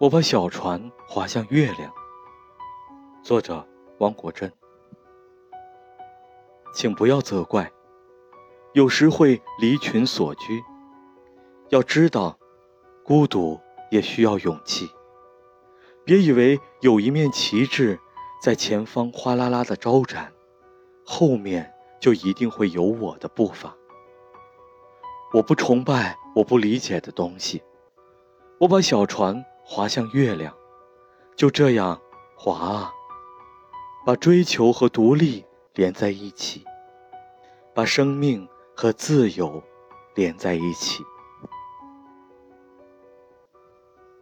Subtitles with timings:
[0.00, 1.92] 我把小船划向月亮。
[3.22, 3.62] 作者：
[3.98, 4.50] 汪国真。
[6.74, 7.70] 请不要责怪，
[8.72, 10.62] 有时会离群索居。
[11.68, 12.38] 要知道，
[13.04, 13.60] 孤独
[13.90, 14.88] 也需要勇气。
[16.02, 18.00] 别以为有一面旗帜
[18.42, 20.32] 在前方哗啦啦的招展，
[21.04, 21.70] 后面
[22.00, 23.76] 就一定会有我的步伐。
[25.34, 27.62] 我不崇拜我不理解的东西，
[28.60, 30.52] 我把小船滑向月亮，
[31.36, 32.00] 就这样
[32.36, 32.92] 滑啊，
[34.04, 36.64] 把追求和独立连在一起，
[37.72, 39.62] 把生命和自由
[40.16, 41.04] 连在一起。